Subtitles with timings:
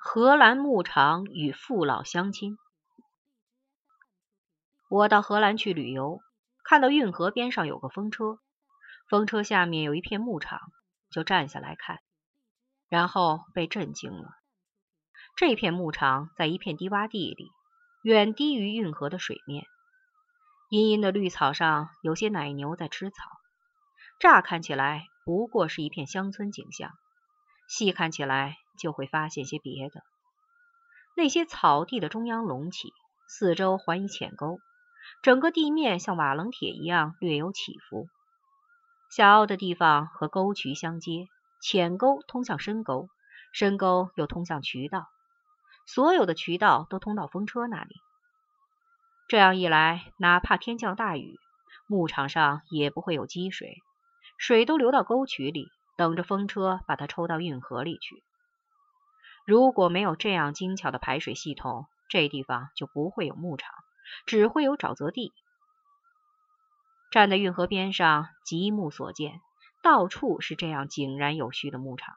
[0.00, 2.56] 荷兰牧场与父老乡亲。
[4.88, 6.20] 我到荷兰去旅游，
[6.62, 8.38] 看到运河边上有个风车，
[9.10, 10.60] 风车下面有一片牧场，
[11.10, 11.98] 就站下来看，
[12.88, 14.30] 然后被震惊了。
[15.36, 17.50] 这片牧场在一片低洼地里，
[18.02, 19.66] 远低于运河的水面，
[20.70, 23.16] 阴阴的绿草上有些奶牛在吃草。
[24.20, 26.92] 乍看起来不过是一片乡村景象，
[27.68, 28.58] 细看起来。
[28.78, 30.02] 就会发现些别的。
[31.14, 32.92] 那些草地的中央隆起，
[33.28, 34.60] 四周环以浅沟，
[35.20, 38.08] 整个地面像瓦楞铁一样略有起伏。
[39.10, 41.26] 狭凹的地方和沟渠相接，
[41.60, 43.08] 浅沟通向深沟，
[43.52, 45.08] 深沟又通向渠道。
[45.86, 47.96] 所有的渠道都通到风车那里。
[49.26, 51.38] 这样一来，哪怕天降大雨，
[51.86, 53.78] 牧场上也不会有积水，
[54.36, 58.22] 水都流到沟渠里，等着风车把它抽到运河里去。
[59.48, 63.72] 如果没有这样精巧的排水系统，这地方就不会有牧场，
[64.26, 65.32] 只会有沼泽地。
[67.10, 69.40] 站在运河边上，极目所见，
[69.82, 72.14] 到处是这样井然有序的牧场。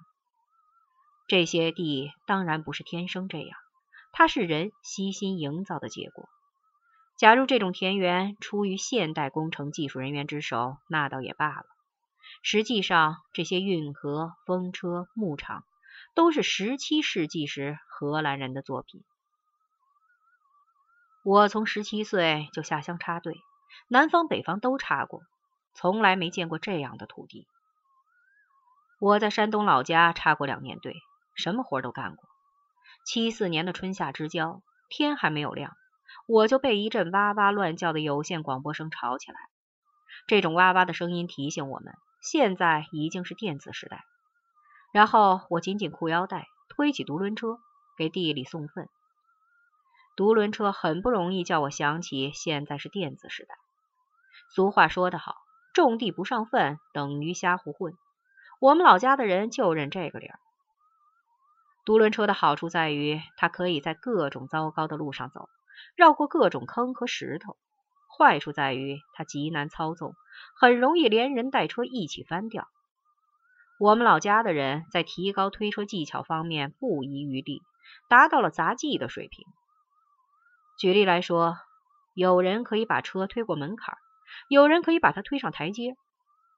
[1.26, 3.58] 这些地当然不是天生这样，
[4.12, 6.28] 它是人悉心营造的结果。
[7.16, 11.64] 假如这种田园出于现代工程技术人员之手，那倒也罢了。
[12.44, 15.64] 实际上，这些运河、风车、牧场。
[16.14, 19.04] 都是十七世纪时荷兰人的作品。
[21.24, 23.36] 我从十七岁就下乡插队，
[23.88, 25.22] 南方北方都插过，
[25.74, 27.48] 从来没见过这样的土地。
[29.00, 30.96] 我在山东老家插过两年队，
[31.36, 32.28] 什么活都干过。
[33.06, 35.76] 七四年的春夏之交，天还没有亮，
[36.28, 39.38] 我就被一阵哇哇乱叫的有线广播声吵起来。
[40.28, 44.04] 这种哇哇的声音提醒我们，现在已经是电子时代。
[44.92, 47.60] 然后我紧紧裤腰带，推起独轮车，
[47.98, 48.90] 给地里送粪。
[50.18, 53.56] 独轮车很不容易叫我想起现在是电子时代。
[54.50, 55.36] 俗话说得好，
[55.74, 57.94] 种地不上粪等于瞎胡混。
[58.60, 60.40] 我们老家的人就认这个理儿。
[61.86, 65.50] 独轮车的好处在于，它可以在各种糟糕的路上走，
[65.96, 67.54] 绕过各种坑和石头；
[68.16, 70.14] 坏处在于，它极难操纵，
[70.56, 72.68] 很容易连人带车一起翻掉。
[73.82, 77.64] 我们老家的人在提高推车技巧方面不遗余力，
[78.08, 79.44] 达到了杂技的水平。
[80.78, 81.58] 举例来说，
[82.14, 83.98] 有人可以把车推过门槛，
[84.50, 85.96] 有人可以把它推上台阶，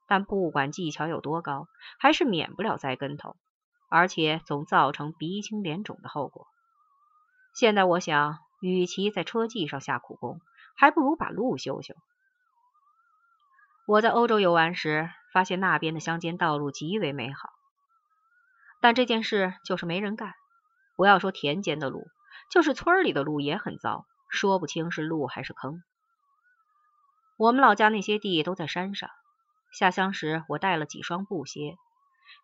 [0.05, 3.37] 但不管技巧有多高，还是免不了栽跟头，
[3.89, 6.45] 而且总造成鼻青脸肿的后果。
[7.55, 10.41] 现在我想，与其在车技上下苦功，
[10.75, 11.95] 还不如把路修修。
[13.87, 15.09] 我在欧洲游玩时。
[15.33, 17.49] 发现那边的乡间道路极为美好，
[18.79, 20.33] 但这件事就是没人干。
[20.95, 22.07] 不要说田间的路，
[22.51, 25.81] 就是村里的路也很糟，说不清是路还是坑。
[27.35, 29.09] 我们老家那些地都在山上，
[29.71, 31.77] 下乡时我带了几双布鞋，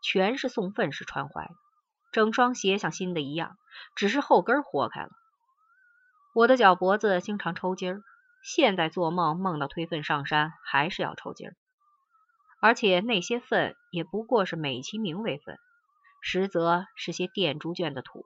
[0.02, 1.54] 全是送粪时穿坏的，
[2.12, 3.56] 整双鞋像新的一样，
[3.96, 5.10] 只是后跟豁开了。
[6.34, 8.02] 我的脚脖子经常抽筋儿，
[8.44, 11.56] 现在做梦梦到推粪上山，还是要抽筋儿。
[12.62, 15.58] 而且那些粪也不过是美其名为粪，
[16.22, 18.26] 实则是些垫猪圈的土。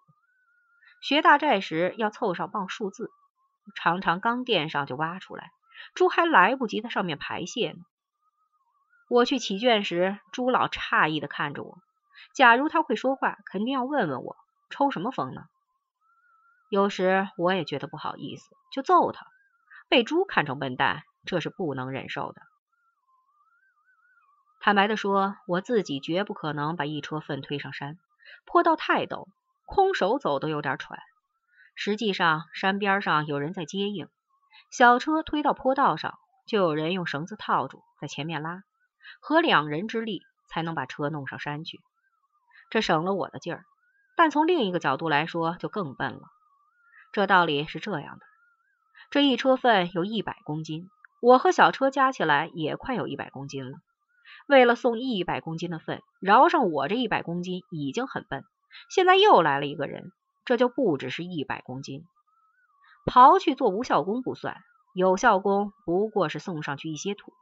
[1.01, 3.11] 学大寨时要凑上报数字，
[3.75, 5.51] 常常刚垫上就挖出来，
[5.93, 7.79] 猪还来不及在上面排泄呢。
[9.09, 11.77] 我去起圈时，猪老诧异的看着我。
[12.33, 14.37] 假如他会说话，肯定要问问我
[14.69, 15.43] 抽什么风呢？
[16.69, 19.27] 有时我也觉得不好意思，就揍他。
[19.89, 22.41] 被猪看成笨蛋，这是不能忍受的。
[24.65, 27.99] 坦白的说，我自己绝不可能把一车粪推上山，
[28.45, 29.27] 坡道太陡，
[29.65, 31.01] 空手走都有点喘。
[31.75, 34.07] 实际上，山边上有人在接应，
[34.71, 38.63] 小车推到坡道上，就有人用绳子套住，在前面拉，
[39.19, 41.81] 合两人之力才能把车弄上山去。
[42.69, 43.65] 这省了我的劲儿，
[44.15, 46.21] 但从另一个角度来说，就更笨了。
[47.11, 48.25] 这道理是这样的：
[49.11, 50.89] 这一车粪有一百公斤，
[51.21, 53.79] 我和小车加起来也快有一百公斤了。
[54.47, 58.43] 为了送一百公斤的粪，饶上我这一百公斤已经很笨，
[58.89, 60.11] 现在又来了一个人，
[60.45, 62.03] 这就不只是一百公斤。
[63.05, 64.57] 刨去做无效工不算，
[64.93, 67.33] 有效工不过是送上去一些土，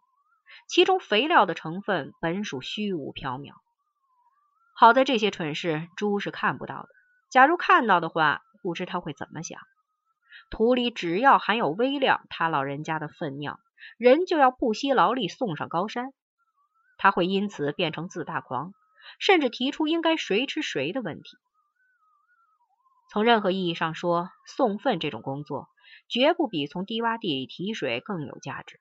[0.68, 3.54] 其中肥料的成分本属虚无缥缈。
[4.74, 6.90] 好在这些蠢事猪是看不到的，
[7.30, 9.60] 假如看到的话，不知他会怎么想。
[10.50, 13.60] 土里只要含有微量他老人家的粪尿，
[13.98, 16.14] 人就要不惜劳力送上高山。
[17.02, 18.76] 他会因此变成自大狂，
[19.18, 21.36] 甚至提出应该谁吃谁的问题。
[23.10, 25.68] 从任何意义上说，送粪这种工作
[26.08, 28.80] 绝不比从低洼地里提水更有价值。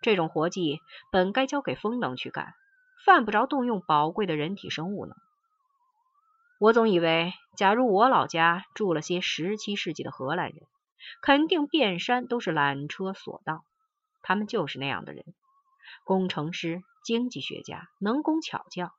[0.00, 0.80] 这种活计
[1.12, 2.54] 本该交给风能去干，
[3.04, 5.14] 犯不着动用宝贵的人体生物能。
[6.58, 10.62] 我总以为，假如我老家住了些十七世纪的荷兰人，
[11.20, 13.66] 肯定遍山都是缆车索道，
[14.22, 15.26] 他们就是那样的人：
[16.04, 18.90] 工程师、经济学家、能工巧匠。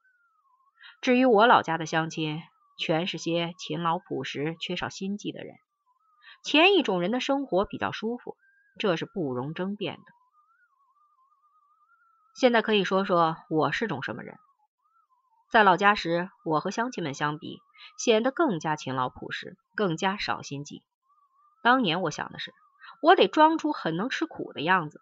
[1.01, 2.41] 至于我老家的乡亲，
[2.77, 5.55] 全是些勤劳朴实、缺少心计的人。
[6.43, 8.37] 前一种人的生活比较舒服，
[8.77, 10.03] 这是不容争辩的。
[12.35, 14.37] 现在可以说说我是种什么人。
[15.49, 17.59] 在老家时，我和乡亲们相比，
[17.97, 20.83] 显得更加勤劳朴实，更加少心计。
[21.63, 22.53] 当年我想的是，
[23.01, 25.01] 我得装出很能吃苦的样子，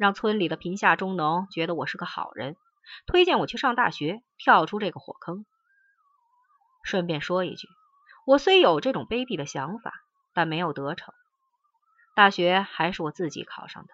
[0.00, 2.56] 让村里的贫下中农觉得我是个好人，
[3.06, 5.44] 推荐我去上大学，跳出这个火坑。
[6.82, 7.68] 顺便说一句，
[8.24, 9.92] 我虽有这种卑鄙的想法，
[10.32, 11.12] 但没有得逞。
[12.14, 13.92] 大学还是我自己考上的。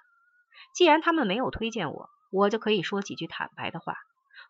[0.73, 3.97] 既然他们没有推荐我，我就可以说几句坦白的话，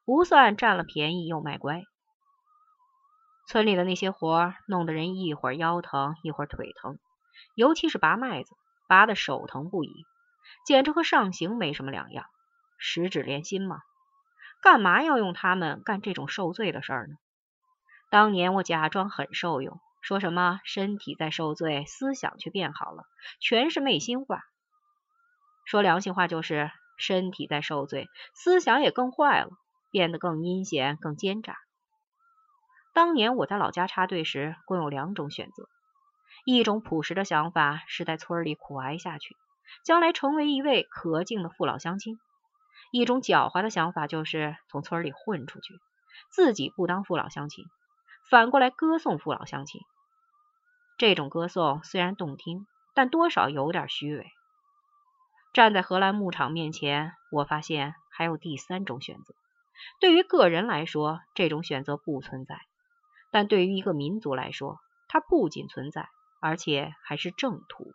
[0.05, 1.85] 不算占了便宜又卖乖。
[3.47, 6.99] 村里的那些活弄得人一会儿腰疼，一会儿腿疼，
[7.55, 8.55] 尤其是拔麦子，
[8.87, 10.05] 拔得手疼不已，
[10.67, 12.27] 简直和上刑没什么两样。
[12.77, 13.79] 十指连心嘛，
[14.61, 17.15] 干嘛要用他们干这种受罪的事儿呢？
[18.11, 23.05] 当年我假装很受用，说什么身体在受罪，思想却变好了，
[23.41, 24.43] 全是昧心话。
[25.65, 29.51] 说良心话，就是身体在受罪，思想也更坏了，
[29.91, 31.57] 变得更阴险、更奸诈。
[32.93, 35.69] 当年我在老家插队时，共有两种选择：
[36.45, 39.37] 一种朴实的想法是在村里苦挨下去，
[39.85, 42.15] 将来成为一位可敬的父老乡亲；
[42.93, 45.81] 一种狡猾的想法就是从村里混出去，
[46.31, 47.65] 自己不当父老乡亲。
[48.29, 49.81] 反过来歌颂父老乡亲，
[50.99, 54.27] 这种歌颂虽然动听，但多少有点虚伪。
[55.53, 59.35] 站在荷兰牧场面前，我发现还有第三种选择。
[60.01, 62.57] 对于个人来说，这种选择不存在；
[63.31, 66.09] 但对于一个民族来说，它不仅存在，
[66.41, 67.95] 而且还是正途。